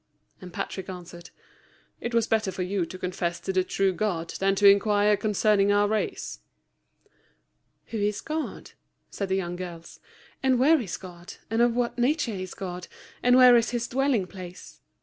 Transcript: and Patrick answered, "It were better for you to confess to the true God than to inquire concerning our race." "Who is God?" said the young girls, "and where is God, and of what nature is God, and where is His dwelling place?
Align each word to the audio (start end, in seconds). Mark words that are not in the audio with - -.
and 0.41 0.51
Patrick 0.51 0.89
answered, 0.89 1.29
"It 1.99 2.15
were 2.15 2.23
better 2.27 2.51
for 2.51 2.63
you 2.63 2.87
to 2.87 2.97
confess 2.97 3.39
to 3.41 3.53
the 3.53 3.63
true 3.63 3.93
God 3.93 4.29
than 4.39 4.55
to 4.55 4.67
inquire 4.67 5.15
concerning 5.15 5.71
our 5.71 5.87
race." 5.87 6.39
"Who 7.89 7.99
is 7.99 8.19
God?" 8.19 8.71
said 9.11 9.29
the 9.29 9.35
young 9.35 9.55
girls, 9.55 9.99
"and 10.41 10.57
where 10.57 10.81
is 10.81 10.97
God, 10.97 11.35
and 11.51 11.61
of 11.61 11.75
what 11.75 11.99
nature 11.99 12.31
is 12.33 12.55
God, 12.55 12.87
and 13.21 13.35
where 13.35 13.55
is 13.55 13.69
His 13.69 13.87
dwelling 13.87 14.25
place? 14.25 14.81